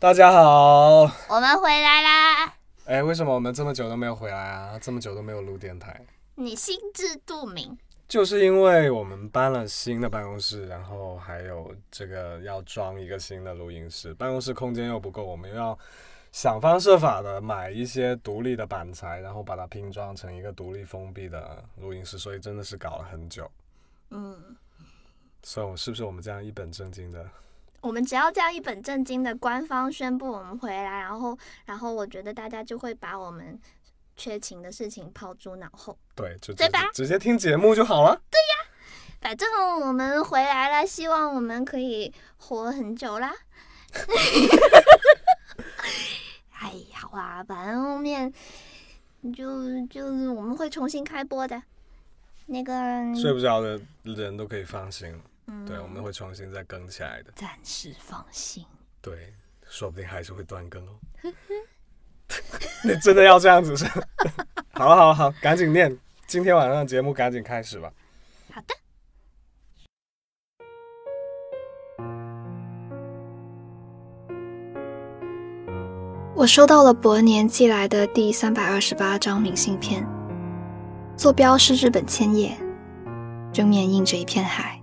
[0.00, 2.54] 大家好，我们回来啦！
[2.84, 4.78] 哎，为什么我们这么久都没有回来啊？
[4.78, 6.00] 这么久都没有录电台？
[6.36, 7.76] 你心知肚明。
[8.06, 15.76] 就是因为我们搬了新的办公室，然后还有这个要装一个新的录音室，办公室空间又不够，我们又要
[16.30, 23.50] 想方设法的买一些独立的板材，然后把它拼装成一个独立封闭的录音室，所以真的是搞了很久。
[24.10, 24.56] 嗯，
[25.42, 27.28] 所以是不是我们这样一本正经的？
[27.80, 33.58] 我们只要这样一本正经的官方宣布我们回来，然后，然后我觉得大家就会把我们
[34.16, 35.96] 缺勤的事情抛诸脑后。
[36.14, 36.90] 对，就对吧？
[36.92, 38.20] 直接听节目就好了。
[38.30, 38.70] 对呀，
[39.20, 39.48] 反正
[39.80, 43.32] 我们回来了，希望我们可以活很久啦。
[46.60, 48.32] 哎，好啊，反正后面
[49.36, 51.62] 就就是我们会重新开播的。
[52.46, 55.14] 那个睡不着的人都可以放心。
[55.66, 57.32] 对，我们会重新再更起来的。
[57.34, 58.64] 暂时放心。
[59.00, 59.34] 对，
[59.66, 60.98] 说不定还是会断更哦。
[62.84, 63.86] 你真的要这样子是？
[64.72, 67.90] 好了好了好，赶紧念，今天晚上的节目赶紧开始吧。
[68.52, 68.74] 好的。
[76.36, 80.06] 我收到了伯年寄来的第三百二十八张明信片，
[81.16, 82.56] 坐标是日本千叶，
[83.52, 84.77] 正面印着一片海。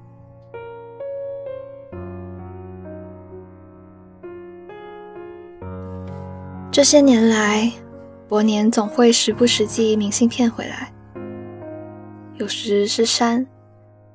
[6.76, 7.72] 这些年来，
[8.28, 10.92] 伯年总会时不时寄明信片回来，
[12.38, 13.48] 有时是山，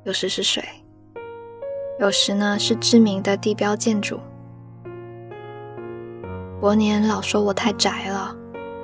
[0.04, 0.62] 有时是水，
[1.98, 4.20] 有时呢是知名的地标建筑。
[6.60, 8.36] 伯年老说我太宅了，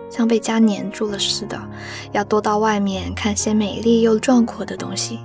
[0.09, 1.61] 像被家黏住了似的，
[2.13, 5.21] 要多到外面看些美丽又壮阔的东西。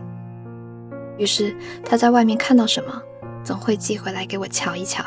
[1.18, 3.02] 于是他在外面看到什么，
[3.46, 5.02] 总会寄回来给我瞧一瞧。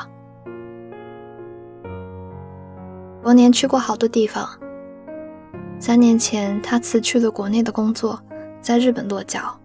[3.24, 4.46] 伯年去过好多地方。
[5.78, 8.20] 三年前，他辞去了国内的工作，
[8.60, 9.58] 在日本落脚。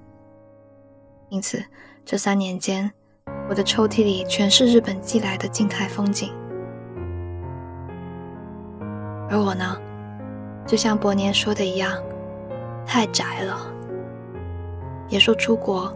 [1.27, 1.61] 因此，
[2.05, 2.89] 这三年间，
[3.49, 6.31] 我的抽屉里全是日本寄来的静态风景。
[9.29, 9.77] 而我呢，
[10.65, 11.91] 就像伯年说的一样，
[12.85, 13.59] 太宅了。
[15.09, 15.93] 别说出国，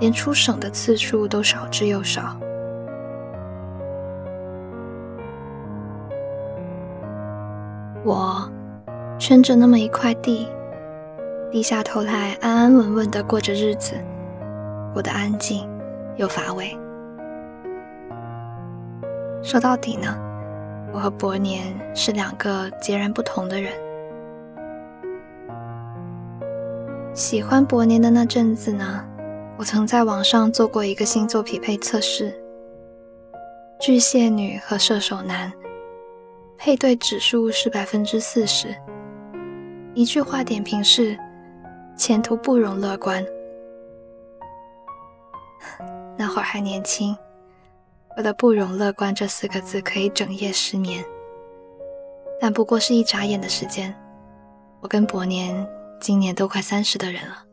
[0.00, 2.40] 连出省的次数都少之又少。
[8.04, 8.46] 我
[9.18, 10.46] 圈着那么一块地，
[11.50, 13.94] 低下头来安安稳稳地过着日子，
[14.92, 15.66] 过得安静
[16.16, 16.76] 又乏味。
[19.42, 20.14] 说到底呢，
[20.92, 23.72] 我和伯年是两个截然不同的人。
[27.14, 29.02] 喜欢伯年的那阵子呢，
[29.56, 32.38] 我曾在网上做过一个星座匹配测试，
[33.80, 35.50] 巨蟹女和射手男。
[36.56, 38.74] 配对指数是百分之四十，
[39.94, 41.18] 一句话点评是：
[41.96, 43.24] 前途不容乐观。
[46.16, 47.16] 那会儿还年轻，
[48.16, 51.04] 我的“不容乐观”这四个字可以整夜失眠。
[52.40, 53.94] 但不过是一眨眼的时间，
[54.80, 55.66] 我跟伯年
[56.00, 57.44] 今年都快三十的人了。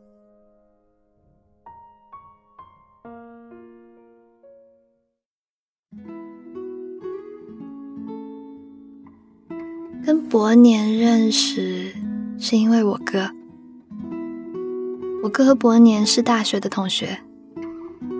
[10.04, 11.92] 跟伯年认识
[12.36, 13.30] 是因为我哥。
[15.22, 17.20] 我哥和伯年是大学的同学，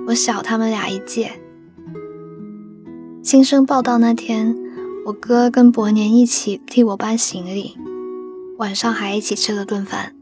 [0.06, 1.32] 我小他们俩一届。
[3.24, 4.56] 新生报道那天，
[5.06, 7.76] 我哥跟伯年一起替我搬行李，
[8.58, 10.14] 晚上还一起吃了顿饭。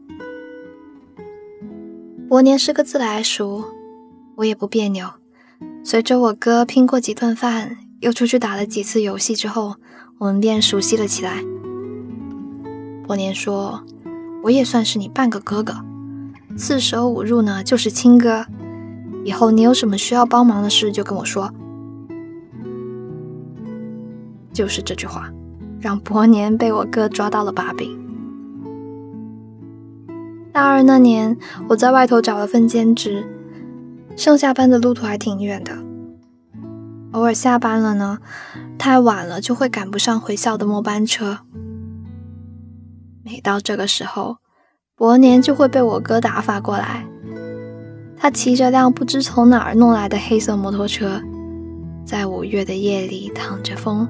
[2.27, 3.65] 伯年是个自来熟，
[4.37, 5.07] 我也不别扭。
[5.83, 9.77] 随着我哥拼过几顿饭，又出去打了几次游戏之后。
[10.19, 11.43] 我们便熟悉了起来。
[13.07, 13.83] 伯年说
[14.45, 15.73] ：“我也算是你半个哥哥，
[16.55, 18.45] 四舍五入呢就是亲哥。
[19.23, 21.51] 以后你有什么需要帮忙的事就跟我说。”
[24.53, 25.27] 就是这句话，
[25.79, 27.99] 让伯年被我哥抓到了把柄。
[30.51, 31.35] 大二那年，
[31.67, 33.25] 我在外头找了份兼职，
[34.15, 35.75] 上下班的路途还挺远的。
[37.11, 38.19] 偶尔下班了呢，
[38.77, 41.39] 太晚了就会赶不上回校的末班车。
[43.23, 44.37] 每到这个时候，
[44.95, 47.05] 伯年就会被我哥打发过来。
[48.17, 51.21] 他骑着辆不知从哪儿弄来的黑色摩托车，
[52.05, 54.07] 在五月的夜里淌着风，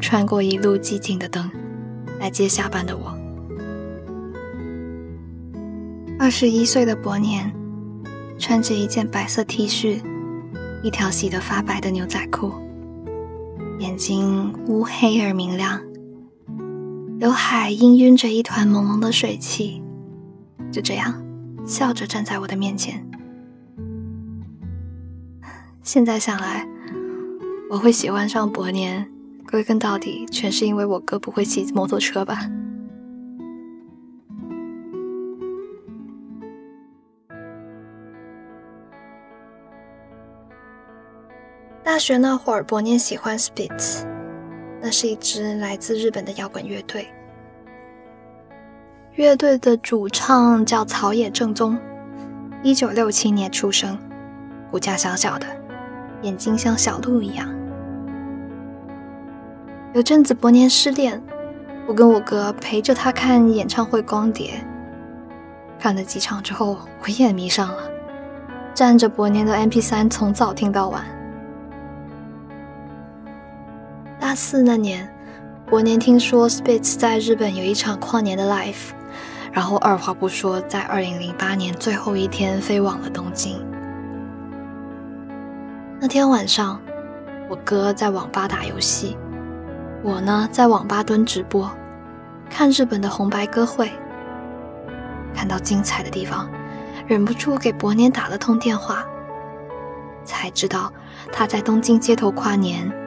[0.00, 1.50] 穿过一路寂静的灯，
[2.18, 3.16] 来接下班的我。
[6.18, 7.52] 二十一岁的伯年，
[8.38, 10.02] 穿着一件白色 T 恤。
[10.84, 12.52] 一条洗得发白的牛仔裤，
[13.78, 15.80] 眼睛乌黑而明亮，
[17.18, 19.82] 刘海氤氲着一团朦胧的水汽，
[20.70, 21.24] 就这样
[21.64, 23.02] 笑着站在我的面前。
[25.82, 26.68] 现在想来，
[27.70, 29.10] 我会喜欢上伯年，
[29.50, 32.46] 归根到底全是因为我哥不会骑摩托车吧。
[41.84, 44.04] 大学那会儿，伯年喜欢 Spitz，
[44.80, 47.06] 那是一支来自日本的摇滚乐队。
[49.16, 51.78] 乐队的主唱叫草野正宗，
[52.62, 53.98] 一九六七年出生，
[54.70, 55.46] 骨架小小的，
[56.22, 57.46] 眼睛像小鹿一样。
[59.92, 61.22] 有阵子伯年失恋，
[61.86, 64.64] 我跟我哥陪着他看演唱会光碟，
[65.78, 67.82] 看了几场之后，我也迷上了，
[68.72, 71.04] 占着伯年的 MP3 从早听到晚。
[74.34, 75.08] 四那年，
[75.66, 78.92] 伯年听说 Spitz 在日本有一场跨年的 live，
[79.52, 83.64] 然后二话不说，在二零零八年最后一天飞往了东京。
[86.00, 86.80] 那天晚上，
[87.48, 89.16] 我哥在网吧打游戏，
[90.02, 91.70] 我呢在网吧蹲直播，
[92.50, 93.90] 看日本的红白歌会。
[95.34, 96.48] 看到精彩的地方，
[97.06, 99.04] 忍不住给伯年打了通电话，
[100.24, 100.92] 才知道
[101.32, 103.03] 他在东京街头跨年。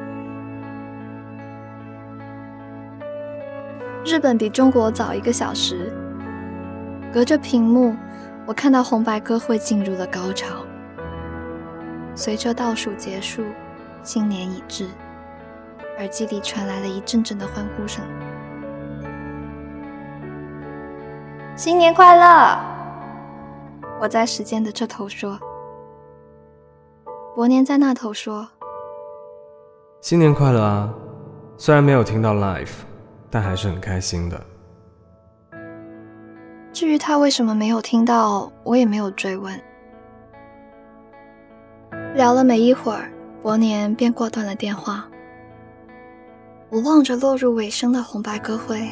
[4.07, 5.91] 日本比中国早一个小时，
[7.13, 7.93] 隔着屏幕，
[8.45, 10.63] 我看到红白歌会进入了高潮。
[12.15, 13.43] 随着倒数结束，
[14.03, 14.87] 新年已至，
[15.97, 18.01] 耳机里传来了一阵阵的欢呼声。
[21.57, 22.57] 新年快乐！
[23.99, 25.37] 我在时间的这头说，
[27.35, 28.47] 伯年在那头说
[29.99, 30.93] ：“新年快乐啊！
[31.57, 32.71] 虽然没有听到 live。”
[33.37, 34.45] 但还是很开心的。
[36.73, 39.55] 至于他为什么没有听到，我也没有追问。
[42.15, 43.11] 聊了没一会儿，
[43.43, 45.07] 伯年便挂断了电话。
[46.69, 48.89] 我望着落入尾声的红白歌会，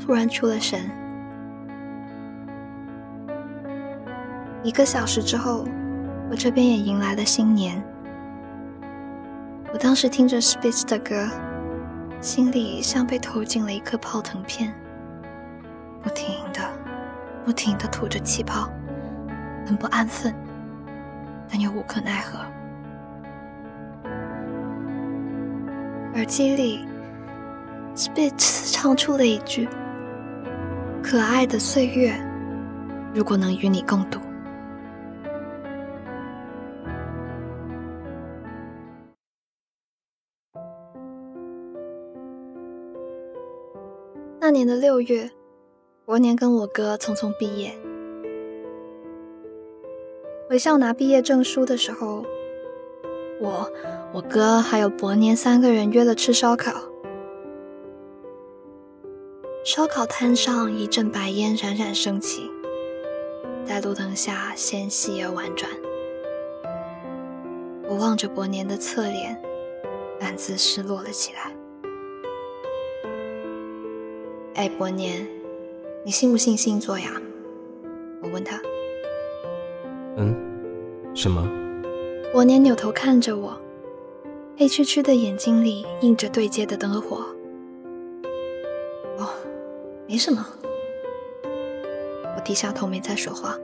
[0.00, 0.80] 突然出了神。
[4.62, 5.66] 一个小时之后，
[6.30, 7.84] 我这边也迎来了新年。
[9.74, 11.28] 我当时听着 Spitz 的歌。
[12.22, 14.72] 心里像被投进了一颗泡腾片，
[16.00, 16.60] 不停的、
[17.44, 18.70] 不停的吐着气泡，
[19.66, 20.32] 很不安分，
[21.50, 22.38] 但又无可奈何。
[26.14, 26.86] 耳机里
[27.96, 29.68] ，Spitz 唱出了一句
[31.02, 32.14] ：“可爱的岁月，
[33.12, 34.20] 如果能与你共度。”
[44.52, 45.30] 年的六月，
[46.04, 47.72] 伯年跟我哥匆匆毕业。
[50.48, 52.24] 回校拿毕业证书的时候，
[53.40, 53.72] 我、
[54.12, 56.82] 我哥还有伯年三个人约了吃烧烤。
[59.64, 62.50] 烧烤摊上一阵白烟冉冉升起，
[63.64, 65.70] 在路灯下纤细而婉转。
[67.88, 69.40] 我望着伯年的侧脸，
[70.20, 71.52] 暗自失落了起来。
[74.62, 75.26] 哎，伯年，
[76.04, 77.20] 你信不信星座呀？
[78.22, 78.62] 我问他。
[80.16, 80.32] 嗯，
[81.16, 81.42] 什么？
[82.32, 83.60] 伯年扭头看着我，
[84.56, 87.26] 黑黢黢的眼睛里映着对街的灯火。
[89.18, 89.30] 哦，
[90.06, 90.46] 没什么。
[91.42, 93.58] 我低下头没再说话。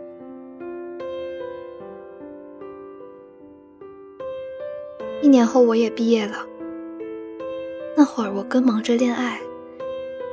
[5.23, 6.45] 一年后我也毕业了，
[7.97, 9.41] 那会儿我哥忙着恋爱。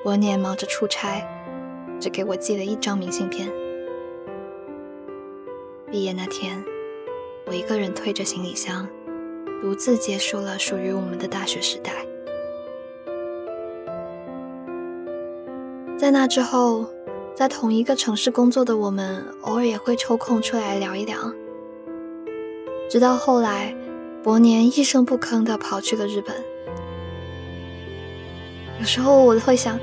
[0.05, 1.27] 伯年忙着出差，
[1.99, 3.51] 只给我寄了一张明信片。
[5.89, 6.63] 毕业那天，
[7.47, 8.87] 我一个人推着行李箱，
[9.63, 11.91] 独自结束了属于我们的大学时代。
[15.97, 16.85] 在那之后，
[17.33, 21.17] 在同一个城市工作的我们，偶尔也会抽空出来聊一聊。
[22.87, 23.75] 直到后来，
[24.21, 26.35] 伯年一声不吭地跑去了日本。
[28.85, 29.79] 有时候我会想，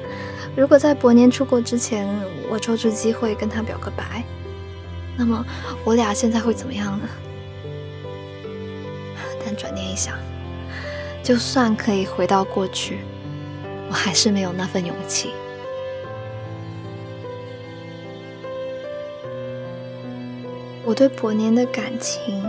[0.54, 2.08] 如果在伯年出国之前，
[2.48, 4.22] 我抓住机会跟他表个白，
[5.18, 5.44] 那么
[5.82, 7.08] 我俩现在会怎么样呢？
[9.44, 10.14] 但转念一想，
[11.20, 13.00] 就算可以回到过去，
[13.88, 15.30] 我还是没有那份勇气。
[20.84, 22.40] 我对伯年的感情，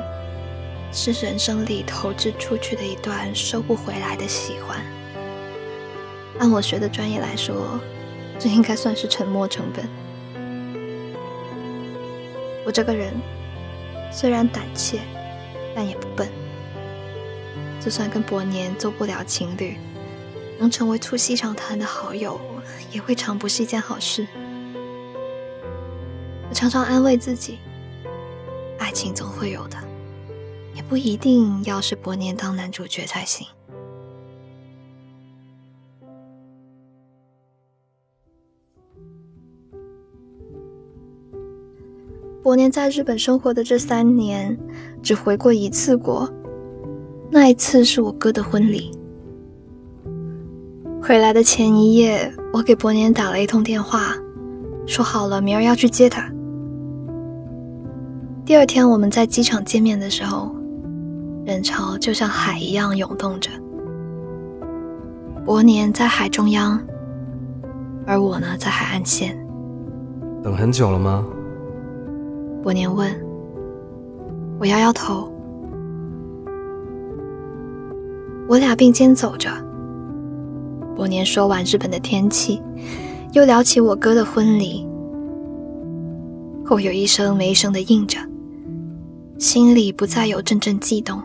[0.92, 4.80] 是人生里投掷出去的一段收不回来的喜欢。
[6.44, 7.80] 按我学的专业来说，
[8.38, 9.88] 这应该算是沉没成本。
[12.66, 13.14] 我这个人
[14.12, 15.00] 虽然胆怯，
[15.74, 16.28] 但也不笨。
[17.80, 19.78] 就算跟伯年做不了情侣，
[20.60, 22.38] 能成为促膝长谈的好友，
[22.92, 24.28] 也未尝不是一件好事。
[26.50, 27.60] 我常常安慰自己，
[28.80, 29.78] 爱情总会有的。
[30.76, 33.48] 也不一定要是伯年当男主角才行。
[42.44, 44.58] 伯年在日本生活的这三年，
[45.02, 46.30] 只回过一次国，
[47.32, 48.92] 那一次是我哥的婚礼。
[51.02, 54.14] 回来的前一夜，我给伯年打了一通电话，
[54.86, 56.30] 说好了明儿要去接他。
[58.44, 60.54] 第二天我们在机场见面的时候。
[61.46, 63.50] 人潮就像海一样涌动着。
[65.44, 66.80] 伯年在海中央，
[68.08, 69.38] 而我呢，在海岸线。
[70.42, 71.26] 等很久了吗？
[72.64, 73.14] 伯年问。
[74.58, 75.30] 我摇摇头。
[78.48, 79.50] 我俩并肩走着。
[80.96, 82.62] 伯年说完日本的天气，
[83.34, 84.88] 又聊起我哥的婚礼。
[86.70, 88.18] 我有一声没一声的应着，
[89.38, 91.22] 心里不再有阵阵悸动。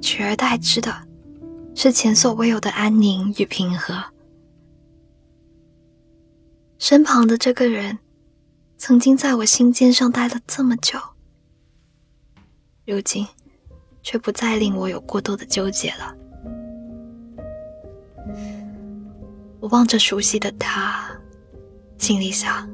[0.00, 0.90] 取而代之的，
[1.74, 3.94] 是前所未有的安宁与平和。
[6.78, 7.98] 身旁的这个人，
[8.76, 10.98] 曾经在我心尖上待了这么久，
[12.84, 13.26] 如今
[14.02, 16.14] 却不再令我有过多的纠结了。
[19.60, 21.08] 我望着熟悉的他，
[21.96, 22.68] 心里想：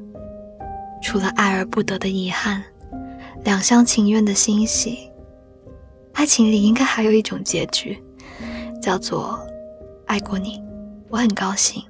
[1.00, 2.64] 除了爱而不得的遗憾，
[3.45, 5.09] 两厢情愿的欣喜。
[6.12, 8.02] 爱情里应该还有一种结局，
[8.83, 9.38] 叫做
[10.07, 10.61] 爱过你，
[11.09, 11.80] 我很高兴。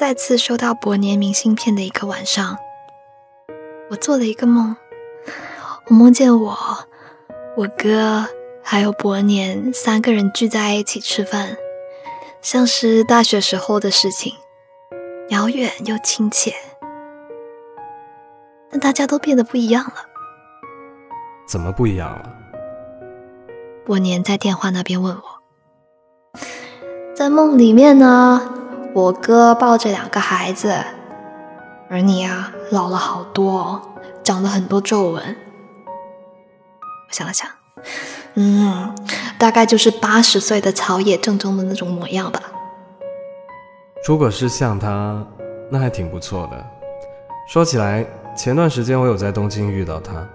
[0.00, 2.56] 再次收到伯年明信片的一个晚上，
[3.90, 4.74] 我做了一个梦，
[5.88, 6.56] 我梦见我、
[7.54, 8.26] 我哥
[8.62, 11.54] 还有伯年三个人聚在一起吃饭，
[12.40, 14.32] 像是大学时候的事情。
[15.28, 16.54] 遥远又亲切，
[18.70, 19.96] 但大家都变得不一样了。
[21.46, 22.32] 怎么不一样了？
[23.84, 26.40] 伯年在电话那边问我。
[27.14, 28.54] 在梦里面呢，
[28.92, 30.74] 我哥抱着两个孩子，
[31.88, 33.80] 而你啊，老了好多，
[34.24, 35.36] 长了很多皱纹。
[37.08, 37.48] 我想了想，
[38.34, 38.92] 嗯，
[39.38, 42.42] 大概就是八十岁的草野正中的那种模样吧。
[44.06, 45.24] 如果是像他，
[45.70, 46.66] 那还挺不错的。
[47.46, 48.04] 说起来，
[48.36, 50.26] 前段时间我有在东京遇到他。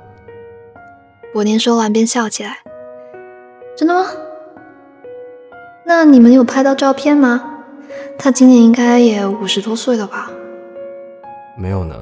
[1.33, 2.59] 伯年说完便笑起来。
[3.75, 4.09] 真的吗？
[5.85, 7.51] 那你们有拍到照片吗？
[8.18, 10.30] 他今年应该也五十多岁了吧？
[11.58, 11.96] 没有呢，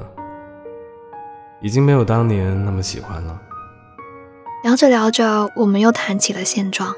[1.60, 3.40] 已经没有当年那么喜欢了。
[4.62, 6.94] 聊着聊着，我们又谈起了现状。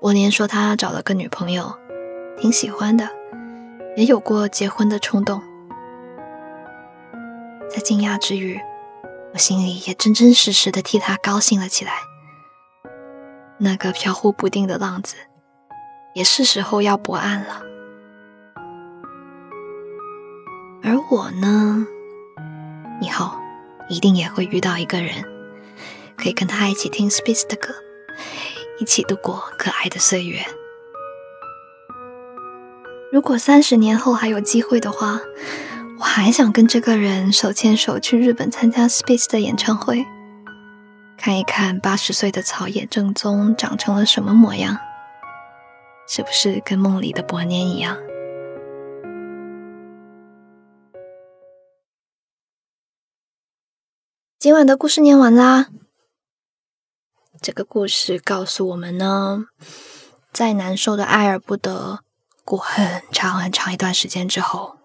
[0.00, 1.74] 我年说他找了个女朋友，
[2.38, 3.08] 挺喜欢的。
[3.96, 5.40] 也有过结婚的冲动，
[7.70, 8.60] 在惊讶之余，
[9.32, 11.92] 我心里也真真实实的替他高兴了起来。
[13.56, 15.16] 那个飘忽不定的浪子，
[16.16, 17.60] 也是时候要泊岸了。
[20.82, 21.86] 而我呢，
[23.02, 23.38] 以后
[23.90, 25.26] 一定也会遇到一个人，
[26.16, 27.74] 可以跟他一起听 Space 的歌，
[28.80, 30.40] 一起度过可爱的岁月。
[33.12, 35.20] 如果三十年后还有机会的话，
[35.98, 40.06] 我还想跟这个人手牵手去日本参加 Space 的演唱会，
[41.18, 44.78] 看一看八十岁的草野正宗长成了什么模样，
[46.08, 47.98] 是不是跟梦里的伯年一样？
[54.38, 55.66] 今晚的故事念完啦。
[57.42, 59.46] 这个故事告诉我们呢，
[60.32, 62.00] 再难受的爱而不得。
[62.44, 64.78] 过很长很长一段时间之后，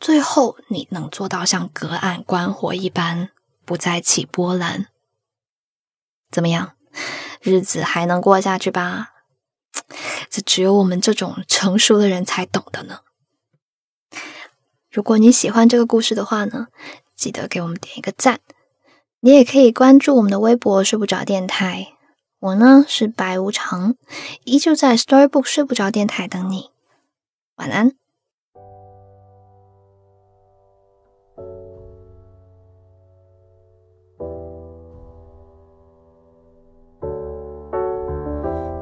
[0.00, 3.30] 最后你能做到像隔岸观火一般
[3.64, 4.88] 不再起波澜，
[6.32, 6.72] 怎么样？
[7.40, 9.12] 日子还能过下去吧？
[10.42, 13.00] 只有我们这种成熟的人才懂的呢。
[14.90, 16.68] 如果你喜欢这个故事的话呢，
[17.14, 18.40] 记得给我们点一个赞。
[19.20, 21.94] 你也可以关注我们的微博“睡不着电台”，
[22.38, 23.96] 我呢是白无常，
[24.44, 26.70] 依旧在 Storybook“ 睡不着电台”等你。
[27.56, 27.92] 晚安。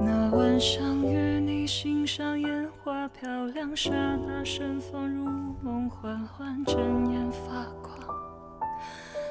[0.03, 1.14] 那晚上。
[1.65, 5.25] 你欣赏烟花飘亮，刹那盛放如
[5.63, 7.99] 梦，幻，幻睁眼发光。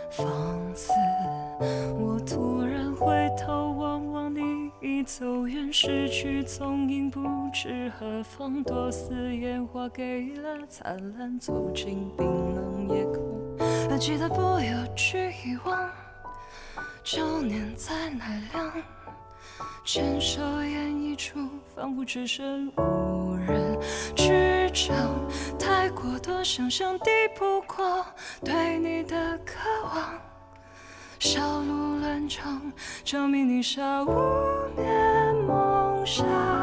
[0.10, 0.92] 放肆，
[1.96, 7.22] 我突然回头望望你已走远，失去踪影，不
[7.54, 8.64] 知何方。
[8.64, 12.26] 多似烟花给了灿烂，走进冰
[12.56, 13.56] 冷夜空。
[13.88, 15.88] 还记得不要去遗忘，
[17.04, 18.72] 旧年在奈良。
[19.86, 21.38] 牵手演一出，
[21.76, 23.78] 仿佛只身无人
[24.16, 24.94] 之境。
[25.58, 28.06] 太过多想象，抵不过
[28.44, 30.14] 对你的渴望。
[31.20, 32.62] 小鹿乱撞，
[33.04, 34.10] 证明泥沙，无
[34.76, 36.63] 眠梦想。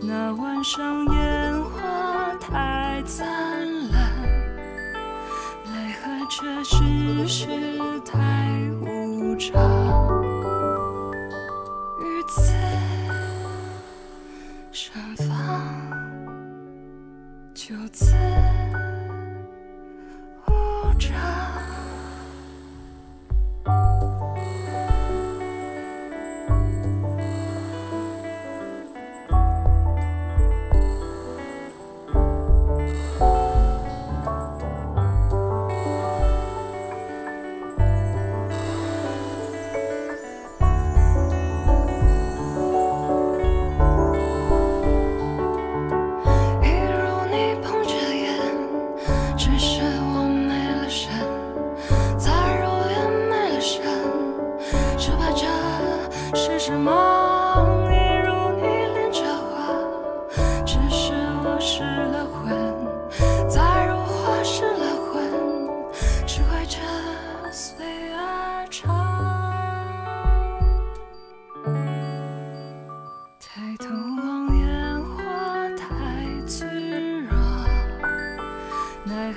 [0.00, 3.26] 那晚上烟花太灿
[3.90, 4.12] 烂，
[5.64, 7.73] 奈何这世事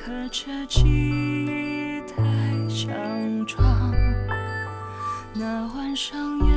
[0.07, 2.23] 可这记忆太
[2.69, 3.93] 强壮，
[5.33, 6.56] 那晚上。